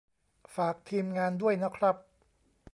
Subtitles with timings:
[0.55, 1.95] ฝาก ทีมงาน ด้วยนะครับ